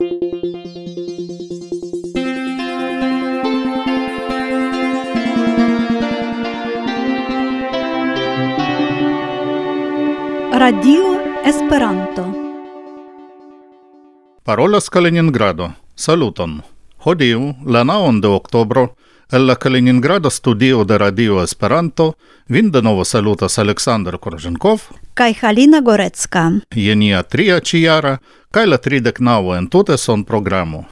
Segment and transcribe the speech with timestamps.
[0.00, 0.12] Radio
[11.44, 12.32] Esperanto.
[14.44, 15.74] Parolas Kaliningrado.
[15.96, 16.62] Saluton.
[16.98, 18.94] Hodiu la 9 de oktobro
[19.30, 22.16] el la Kaliningrado studio de Radio Esperanto,
[22.46, 24.80] vin de novo salutas Aleksandr Korženkov
[25.14, 26.52] kai Halina Gorecka.
[26.74, 28.18] je nia tria ciara,
[28.50, 30.84] kai la tridek navo en tute son programo.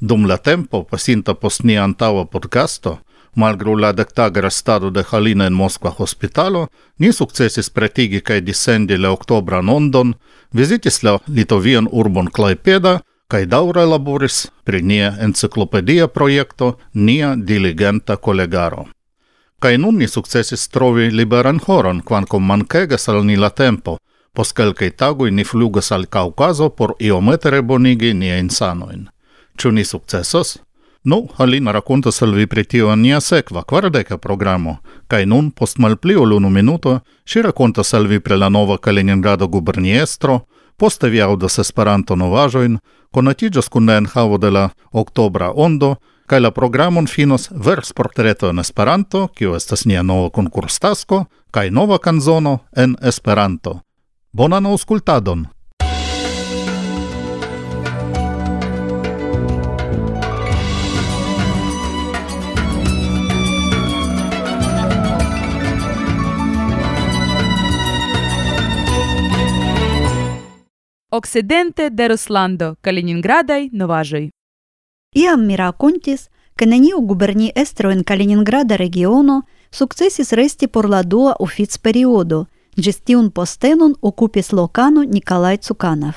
[0.00, 2.98] Dum la tempo, pasinta post nia antaua podcasto,
[3.34, 9.08] malgru la dektaga restado de Halina en Moskva hospitalo, ni successis pretigi kai disendi le
[9.08, 10.14] oktobra nondon,
[10.50, 13.00] vizitis la Litovian urbon Klaipeda,
[13.32, 18.84] kai daure laboris pri nia enciklopedia projekto nia diligenta kolegaro.
[19.58, 23.96] Kai nun ni successis trovi liberan horon, quancom mancegas al ni la tempo,
[24.36, 29.08] pos kelkaj tagui ni flugas al Caucaso por iometere bonigi nia insanoin.
[29.56, 30.58] Ĉu ni successos?
[31.04, 34.76] Nu, Halina rakontas al vi pri nia sekva quardeca programo,
[35.08, 40.46] cae nun, post malpli ol unu minuto, si rakontas al vi la nova Kaliningrado guberniestro,
[40.76, 42.78] poste vi audas Esperanto novaĵojn,
[43.10, 49.26] konatiĝas kun la enhavo de la Oktobra Ondo kaj la programon finos versportreto en Esperanto,
[49.36, 53.80] kiu estas nia nova konkurstasko kaj nova kanzono en Esperanto.
[54.32, 55.46] Bonan aŭskultadon!
[71.14, 74.30] Occidente de Ruslando, Kaliningradai novaĵoj.
[75.14, 81.82] Iam mi racontis, ke neniu guberniestro in Kaliningrada regiono successis resti por la dua oficperiodo,
[81.82, 82.46] periodo,
[82.76, 86.14] gestiun postenon okupis lokano Nikolai Cukanov.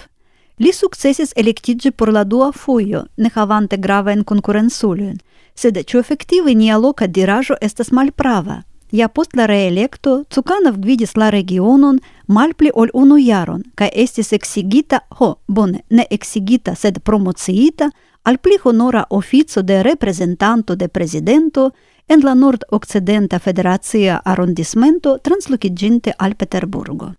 [0.59, 5.17] Li successis electigi por la dua fojo, ne havante grava in konkurenculojn,
[5.55, 8.63] sed ciu effectivi nia loca dirajo estas malprava?
[8.91, 14.99] Ja post la reelecto Cukanov gvidis la regionon malpli ol unu jaron kaj estis eksigita,
[15.17, 17.89] ho, bone, ne eksigita, sed promociita
[18.23, 21.71] al pli honora ofico de reprezentanto de prezidento
[22.07, 27.13] en la Nord-Okcidenta Federacia arrondismento translokiĝinte al Peterburgo.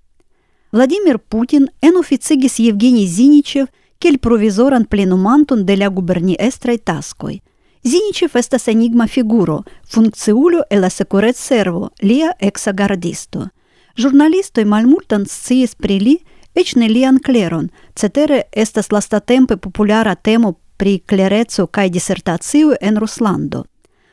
[0.72, 3.66] Vladimir Putin en enoficigis Evgenij Zinichev
[3.98, 7.40] kiel provizoran plenumanton de la guberniestraj taskoj–
[7.86, 10.90] Zinicev estas enigma figuro, funkciulo el la
[11.34, 13.48] servo, lia exa gardisto.
[13.96, 16.16] Ĵurnalistoj malmulton sciis pri li,
[16.54, 23.64] eĉ ne lian kleron, cetere estas lastatempe populara temo pri klereco kaj disertacio en Ruslando.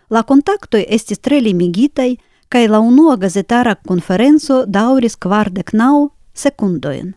[0.10, 2.16] La kontaktoj estis tre limigitaj,
[2.50, 7.14] kaj la unua gazetara konferenco dauris kvardek naŭ sekundojn.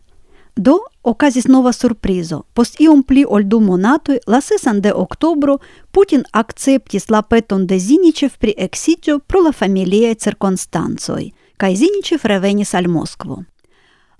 [0.55, 2.43] Do оказис нова сурпризо.
[2.53, 5.59] Пост и он умпли Ольду Монатој, ла сесан де октобро,
[5.91, 12.87] Путин акцепти слапетон де Зиничев при екситјо про ла фамилија цирконстанцој, кај Зиничев ревенис ал
[12.87, 13.45] Москво.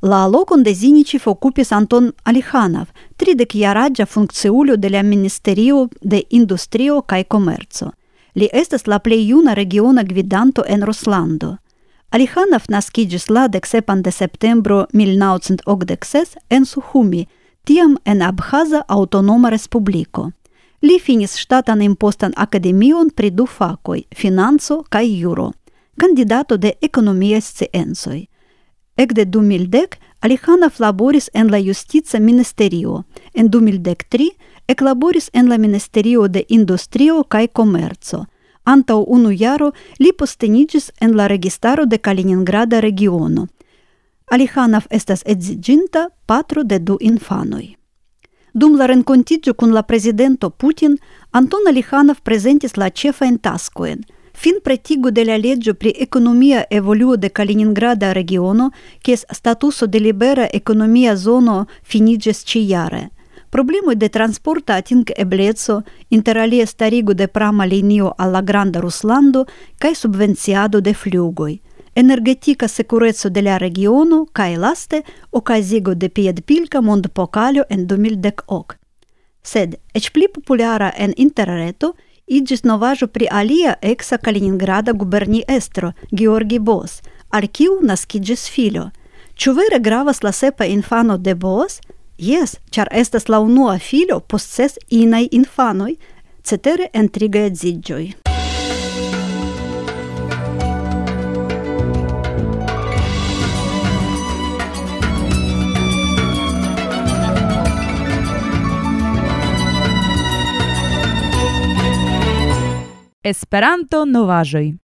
[0.01, 2.87] La locon de Zinici ocupis Anton Alihanov,
[3.17, 7.91] tridec jaraĝa funkciulo de la Ministerio де индустрио kaj комерцо,
[8.35, 11.57] Li estas la plej juna regiona gvidanto en Ruslando.
[12.09, 17.25] Alihanov naskiĝis la deksepan de septembro 1986 en Suhumi,
[17.67, 20.29] tiam en Abhaza Aŭtonoma Respubliko.
[20.81, 25.51] Li finis ŝtatan impostan akademion pri du fakoj: financo kaj juro,
[25.99, 28.21] kandidato de ekonomiaj sciencoj.
[28.95, 33.03] Ekde 2010 Alihanov laboris en la Justica Ministerio,
[33.33, 34.31] en 2013
[34.67, 38.25] eklaboris en la Ministerio de Industrio kaj Komerco–
[38.67, 43.47] Antau unu jaro li postenigis en la registaro de Kaliningrada regiono.
[44.31, 47.77] Alikhanov estas edziginta patro de du infanoi.
[48.53, 50.97] Dum la rencontigio cun la presidento Putin,
[51.31, 54.03] Anton Alikhanov presentis la cefa in taskoen–
[54.37, 60.47] fin pretigo de la legio pri economia evoluo de Kaliningrada regiono, kies statuso de libera
[60.53, 63.09] economia zono finiges ciare.
[63.49, 69.45] Problemoj de transporta ating ebleco, interalie starigo de prama linio al la Granda Ruslando
[69.79, 71.59] kaj subvenciado de flugoj,
[71.95, 75.01] energetika sekureco de la regiono kaj laste
[75.31, 78.75] okazigo de piedpilka mondpokalo en 2010.
[79.43, 81.93] Sed eĉ pli populara en interreto
[82.27, 88.89] iĝis novaĵo pri alia eksa Kaliningrada guberniestro Georgi Bos, al kiu naskiĝis filo.
[89.35, 91.79] Ĉu vere gravas la sepa infano de Bos–
[92.17, 95.91] Jes, ĉar estas la unua filo post ses inaj infanoj,
[96.41, 98.05] cetere en tri geedziĝoj.
[113.21, 114.86] Esperanto novaĵoj.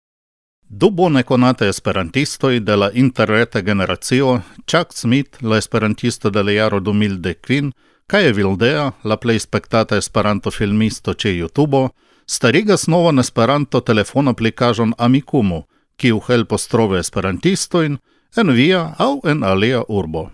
[0.73, 7.71] Dubuonekonata esperantistoj de la interreta generacio, Chuck Smith, la esperantisto de la jaro 2010,
[8.07, 11.89] kaj je Vildea, la plej spektata esperanto-filmisto ĉe YouTube,
[12.25, 15.65] starigas novan esperanto-telefon aplikaĵon Amikumu,
[15.97, 17.97] kiu helpos trovi esperantistojn
[18.38, 20.29] en via aŭ en alia urbo.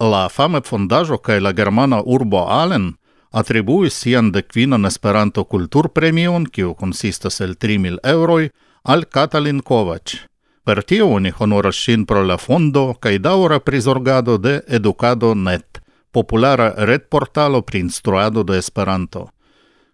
[0.00, 2.96] La fame fondaĵo kaj la germana urbo Allen
[3.30, 8.50] attribuis sian dekvinan Esperanto kulturpremion, kiu konsistas el 3000 euroi,
[8.82, 10.16] al Katalin Kovac.
[10.64, 15.80] Per tio oni honoras sin pro la fondo kaj daura prisorgado de Educado Net,
[16.12, 19.30] populara retportalo pri instruado de Esperanto.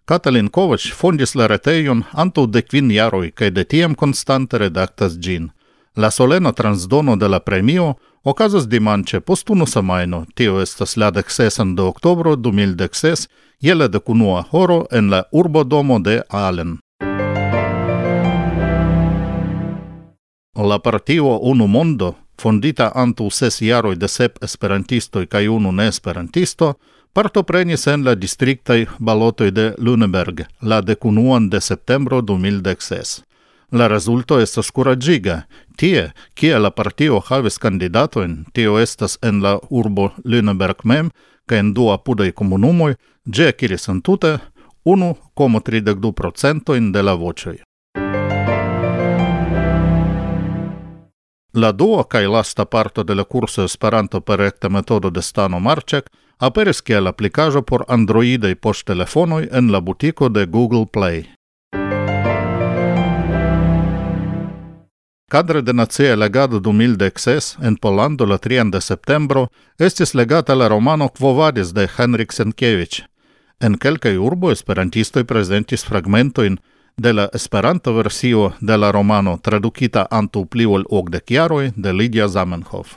[0.05, 2.03] Katalin Kovac fondis la retejon
[2.47, 5.51] de quin jaroi kaj de tiam constante redaktas gin.
[5.95, 7.97] La solena transdono de la premio
[8.29, 13.27] Okazas dimanche post unu semajno, tio estas la deksesan de oktobro 2016,
[13.59, 16.77] je la dekunua horo en la urbodomo de Allen.
[20.55, 26.73] La partio Unu Mondo, fondita antu ses jaroj de sep esperantistoj kaj unu neesperantisto,
[27.13, 33.26] partoprenis en la distriktaj balotoj de Luneberg la dekunuan de septembro 2016.
[33.71, 35.41] La resulto estas kuraĝiga.
[35.75, 41.11] Tie, kie la partio havis kandidatojn, tio estas en la urbo Lüneberg mem,
[41.45, 42.95] kaj en du apudaj comunumoi,
[43.27, 44.39] ĝi akiris entute
[44.87, 47.57] 1,32% de la voĉoj.
[51.53, 56.09] La dua kaj lasta parto de la kurso Esperanto per rekta metodo de Stano Marček
[56.39, 61.36] aperis kiel aplikaĵo por Androidaj poŝtelefonoj en la butiko de Google Play.
[65.29, 70.69] Cadre de nazie legado du mildexes en Polando la 3 de septembro estis legata la
[70.69, 73.03] romano Quovadis de Henrik Senkevich.
[73.59, 76.55] En kelkaj urbo esperantistoj prezentis fragmentojn
[76.95, 82.27] de la esperanto versio de la romano tradukita antu pli ol okdek jaroj de Lidia
[82.27, 82.95] Zamenhof.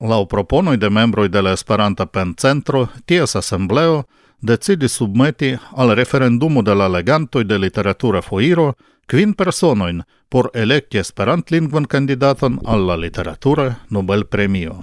[0.00, 4.04] Laŭ proponoj de membroj de la Esperanta Pencentro, ties asembleo,
[4.42, 8.74] decidi submeti al referendumo de la legantoj de literatura foiro
[9.06, 14.82] kvin personojn por elekti esperantlingvan kandidaton al la literatura Nobelpremio.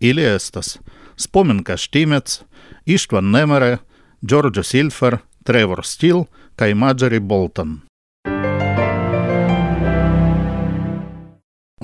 [0.00, 0.78] Ili estas
[1.16, 2.40] Spomenka Štimec,
[2.84, 3.78] Ištvan Nemere,
[4.28, 6.24] Giorgio Silfer, Trevor Steele
[6.56, 7.80] kaj Marjorie Bolton–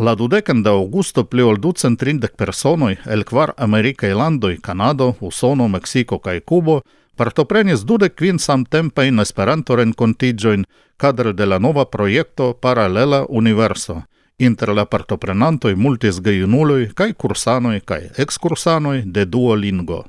[0.02, 6.18] La dudecan de augusto pli ol ducentrindec personoi el kvar Americae landoi, Canado, Usono, Mexico
[6.18, 6.80] kai Kubo,
[7.14, 10.64] partoprenis dudek quin samtempe in Esperanto rencontigioin
[10.96, 14.02] kadre de la nova proiecto Paralela Universo.
[14.38, 20.02] Inter la partoprenantoi multis gejunuloj cae cursanoi cae excursanoi de Duolingo.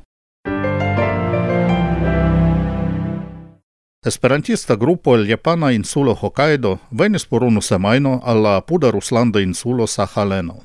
[4.06, 9.88] Esperantista grupo el Japana insulo Hokkaido venis por unu semajno al la apuda Ruslanda insulo
[9.88, 10.56] Sahaleno.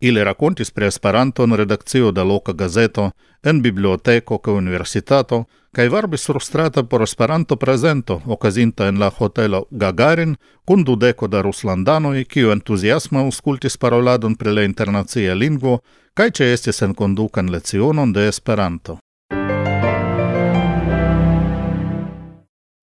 [0.00, 3.10] Ili rakontis pri Esperanto en redakcio de loka gazeto,
[3.42, 10.36] en biblioteko kaj universitato, kaj varbis frustrata por Esperanto prezento okazinta en la hotelo Gagarin
[10.64, 15.78] kun dudeko da ruslandanoj, kiu entuziasma aŭskultis paroladon pri la internacia lingvo
[16.14, 18.98] kaj ĉeestis enkondukan lecionon de Esperanto.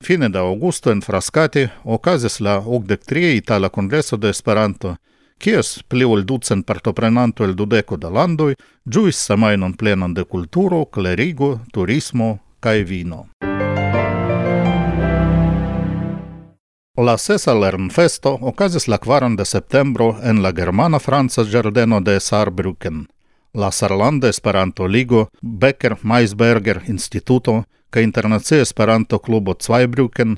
[0.06, 4.98] Fine de augusto en Frascati okazis la 83 Itala Congreso de Esperanto,
[5.42, 8.54] kies pli ol ducent partoprenanto el dudeco da landoj
[8.86, 13.26] ĝuis semajnon plenan de kulturo, klerigo, turismo kaj vino.
[17.08, 23.08] La sesa lernfesto okazis la kvaran de septembro en la germana-franca ĝardeno de Saarbrücken.
[23.56, 27.64] La Sarlanda Esperanto Ligo, Becker Meisberger Instituto
[27.96, 30.34] kaj Internacia Esperanto-klubo Zweibrücken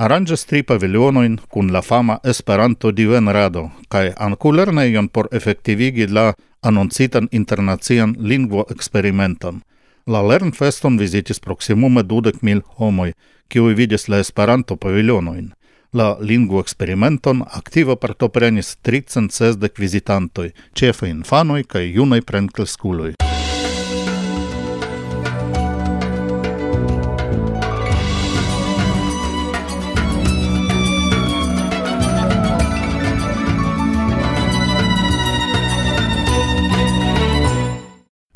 [0.00, 8.16] aranĝas tri paviljonojn kun la fama Esperanto-divenrado kaj ankaŭ lernejon por efektivigi la anoncitan internacian
[8.18, 9.60] lingvo-eksperimenton.
[10.06, 13.12] La lernfeston vizitis proksimume dudek mil homoj,
[13.52, 15.52] kiuj vidis la Esperanto-paviljonojn.
[15.92, 23.27] La lingvo-eksperimenton aktive partoprenis 360 vizitantoj, ĉefe infanoj kaj junaj plenkreskuloj.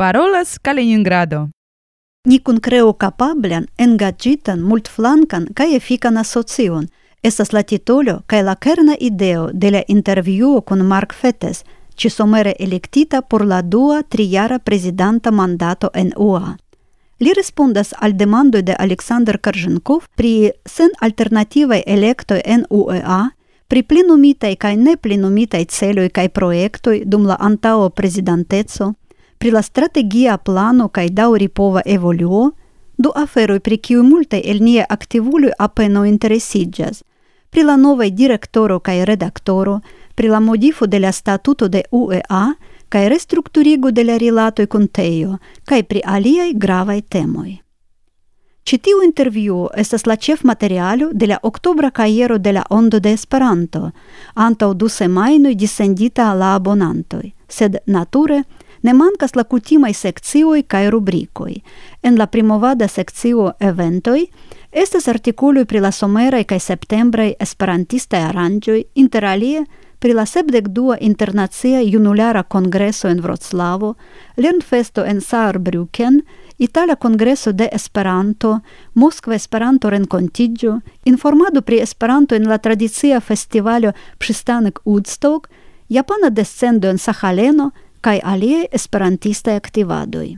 [0.03, 1.49] parolas Kaliningrado.
[2.27, 6.89] Ni kun creo capablan, engagitan, multflancan, ca efican asocion
[7.23, 11.65] estas la titolo ca la kerna ideo de la interviuo kun Mark Fettes,
[12.11, 16.57] somere elektita por la dua triara presidenta mandato en UA.
[17.21, 23.31] Li respondas al demando de Alexander Karzhenkov pri sen alternativaj electo en UEA,
[23.69, 28.95] pri plenumitaj kai ne plenumitaj celoi kai projektoj dum la antao presidentezo,
[29.43, 32.43] Pri la strategia plano kaj daŭripova evoluo,
[32.95, 37.01] du aferoj pri kiuj multaj el niaj aktivuloj apenaŭ interesiĝas,
[37.51, 39.81] pri la novaj direktoro kaj redaktoro,
[40.15, 42.45] pri la modifo de la statuto de UEA
[42.89, 47.59] kaj restrukturigo de la rilatoj kun Tejo kaj pri aliaj gravaj temoj.
[48.63, 53.91] Ĉi tiu intervjuo estas la ĉefmaterialo de la oktobra kajero de la Ondo de Esperanto,
[54.35, 58.45] antaŭ du semajnoj dissendita al la abonantoj, sed nature–
[58.83, 61.55] ne mancas la kutimaj sekcioj kaj rubrikoj.
[62.03, 64.27] En la primovada sekcio eventoj
[64.73, 69.65] estas artikoloj pri la someraj kaj septembraj esperantistaj aranĝoj, interalie
[69.99, 73.95] pri la sepdekdua internacia junulara kongreso en Vroclavo,
[74.37, 76.23] lernfesto en Saarbrücken,
[76.59, 78.61] Italia Kongreso de Esperanto,
[78.95, 85.49] Moskva Esperanto renkontiĝo, informado pri Esperanto en la tradicia festivalo Pristanek Woodstock,
[85.89, 87.71] Japana descendo en Sahaleno,
[88.03, 90.37] kai alie esperantistaj aktivadoj.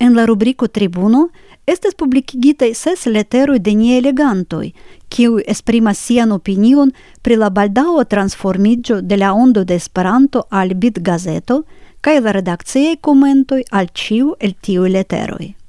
[0.00, 1.28] En la rubriko Tribuno
[1.66, 4.72] estas publikigitaj ses leteroj de nie legantoj,
[5.08, 6.90] kiuj esprimas sian opinion
[7.22, 11.62] pri la baldaŭa transformiĝo de la ondo de Esperanto al Bitgazeto
[12.00, 15.59] kaj la redakciaj komentoj al ĉiu el tiuj leteroj.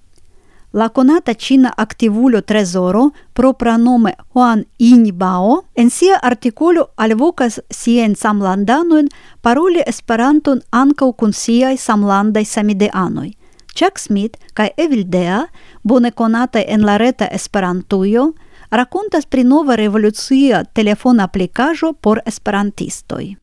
[0.74, 9.10] La conata cina activulo Trezoro, propra nome Juan Inibao, en sia articolo alvocas sien samlandanoin
[9.42, 13.34] paroli Esperanton ancau kun siaj samlandaj samideanoj.
[13.76, 15.44] Chuck Smith kaj Evil Dea,
[15.84, 18.32] bone conata en la reta Esperantujo,
[18.72, 23.36] rakontas pri nova revolucia telefon aplikaĵo por esperantistoj.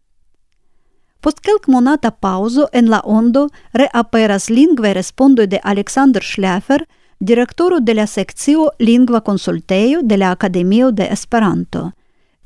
[1.20, 6.87] Post kelk monata paŭzo en la ondo reaperas lingve respondo de Alexander Schläfer–
[7.20, 11.92] директору de la „Лингва Lingua Consulteio de la Academio de Esperanto.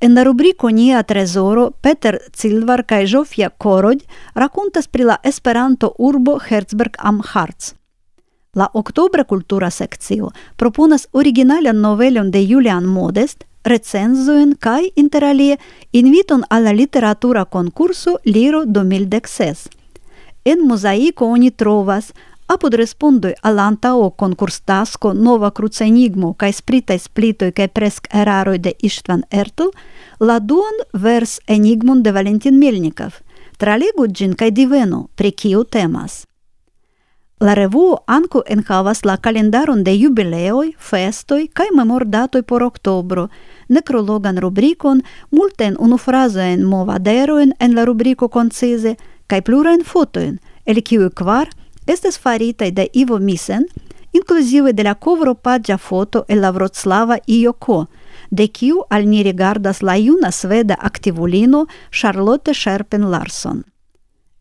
[0.01, 4.03] En la rubrico Nia Tresoro, Peter Zilvar kaj Jofia Korod
[4.35, 7.75] racontas pri la Esperanto urbo Herzberg am Harz.
[8.55, 15.59] La Oktobra Kultura sekcio proponas originalan novelon de Julian Modest, recenzoin kaj interalie
[15.93, 19.69] inviton al la literatura concurso Liro 2016.
[20.45, 20.59] En
[21.19, 22.13] oni trovas
[22.47, 28.75] apud respondoi al antao concurs tasko nova crucenigmo kai spritai splitoi kai presk eraroi de
[28.83, 29.71] Istvan Ertl,
[30.21, 33.23] la duon vers enigmon de Valentin Melnikov,
[33.59, 36.27] tralegu gin kai divenu, pri kiu temas.
[37.43, 43.29] La revuo anku enhavas la calendaron de jubileoj, festoj memor datoi por oktobro,
[43.69, 48.97] nekrologan rubrikon, multen unufrazoen movaderoen en la rubriko concise,
[49.27, 51.49] cae plurajn fotoen, el kiu kvar–
[51.87, 53.67] estes farite de Ivo Misen,
[54.13, 57.89] inclusive de la covro pagia foto e la Wroclava Ioko,
[58.31, 63.65] de kiu al ni rigardas la juna sveda activulino Charlotte Sherpen Larson.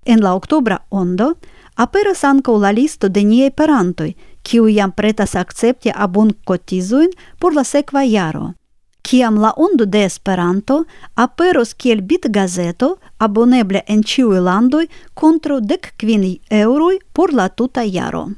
[0.05, 1.37] En la octobra ondo,
[1.75, 7.63] aperas ancau la listo de niei perantoi, kiu iam pretas accepti abun cotizuin por la
[7.63, 8.53] sequa jaro.
[9.01, 16.39] Kiam la ondo de Esperanto aperos kiel bitgazeto, aboneble en ciui landoi contro dek quini
[16.49, 18.29] euroi por la tuta jaro.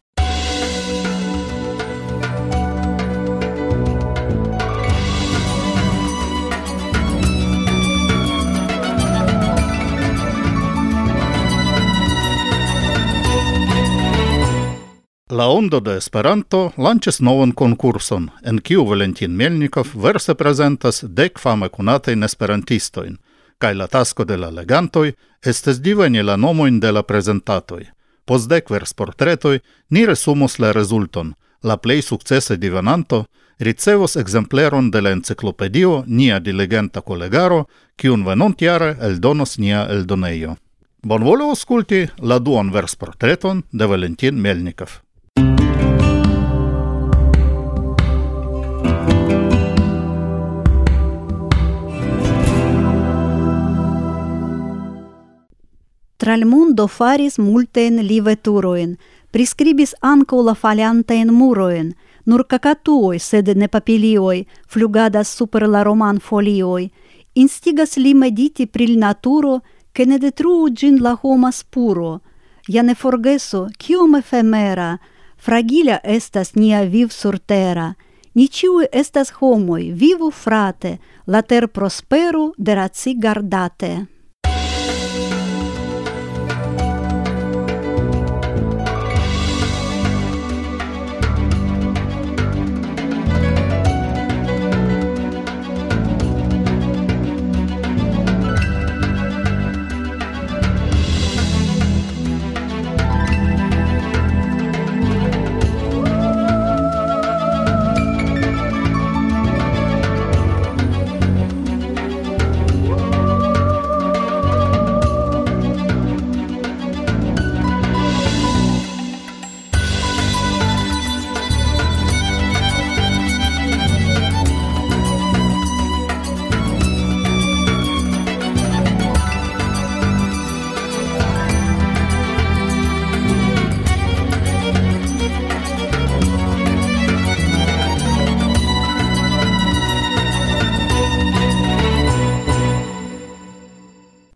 [15.33, 21.71] La Ondo de Esperanto lanĉis novan konkurson, en kiu Valentin Melnikov verse prezentas dek fame
[21.73, 23.15] konatajn esperantistojn,
[23.57, 25.07] kaj la tasko de la legantoj
[25.51, 27.81] estas diveni la nomojn de la prezentatoj.
[28.29, 29.55] Post dek versportretoj
[29.89, 31.31] ni resumos la rezulton.
[31.63, 33.23] La plej sukcese divenanto
[33.57, 37.63] ricevos ekzempleron de la enciklopedio nia diligenta kolegaro,
[37.95, 40.53] kiun venontjare eldonos nia eldonejo.
[41.01, 44.99] Bonvolu aŭskulti la duan versportreton de Valentin Melnikov.
[56.23, 58.93] Tralmundo faris multen liveturojn,
[59.35, 61.89] prescribis anco la falantajn muroin,
[62.23, 66.85] nur cacatuoi sed ne papilioi, flugadas super la roman folioi,
[67.33, 69.57] instigas li mediti pril naturo,
[69.91, 72.21] che ne detruu gin la homa spuro.
[72.69, 74.97] Ja ne forgeso, cium efemera,
[75.35, 77.91] fragila estas nia viv surtera,
[78.33, 84.12] Ni ĉiuj estas homoi, vivu frate, la ter prosperu deraci gardate.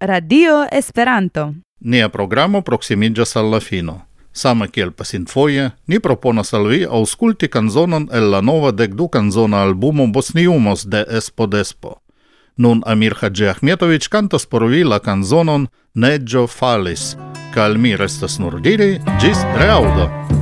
[0.08, 1.54] Radio Esperanto.
[1.80, 4.06] Nia programo proximigas al la fino.
[4.32, 10.08] Same kiel pasinfoje, ni proponas al vi aŭskulti kanzonon el la nova decdu canzona albumo
[10.08, 11.98] Bosniumos de Espo Despo.
[12.56, 17.18] Nun Amir Hadži Ahmetovic kantas por vi la kanzonon Neggio falis,
[17.54, 20.37] kal al mi restas nur diri ĝis reaŭdo.